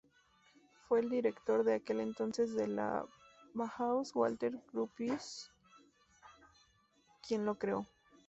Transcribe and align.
Fue 0.87 0.99
el 1.01 1.11
director 1.11 1.63
de 1.63 1.75
aquel 1.75 1.99
entonces 1.99 2.55
de 2.55 2.67
la 2.67 3.05
Bauhaus, 3.53 4.15
Walter 4.15 4.59
Gropius, 4.73 5.51
quien 7.27 7.45
lo 7.45 7.53
creó. 7.59 7.85